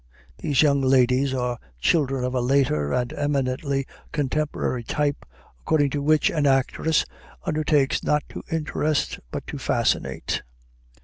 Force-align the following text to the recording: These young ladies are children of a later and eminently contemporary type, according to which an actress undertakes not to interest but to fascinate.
These 0.39 0.63
young 0.63 0.81
ladies 0.81 1.31
are 1.31 1.59
children 1.79 2.23
of 2.23 2.33
a 2.33 2.41
later 2.41 2.91
and 2.91 3.13
eminently 3.13 3.85
contemporary 4.11 4.83
type, 4.83 5.27
according 5.59 5.91
to 5.91 6.01
which 6.01 6.31
an 6.31 6.47
actress 6.47 7.05
undertakes 7.45 8.01
not 8.03 8.23
to 8.29 8.41
interest 8.51 9.19
but 9.29 9.45
to 9.45 9.59
fascinate. 9.59 10.41